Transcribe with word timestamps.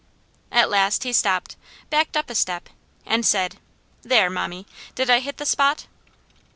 At 0.51 0.71
last 0.71 1.03
he 1.03 1.13
stopped, 1.13 1.57
backed 1.91 2.15
a 2.17 2.33
step, 2.33 2.69
and 3.05 3.23
said: 3.23 3.57
"There, 4.01 4.31
mommy, 4.31 4.65
did 4.95 5.11
I 5.11 5.19
hit 5.19 5.37
the 5.37 5.45
spot?" 5.45 5.85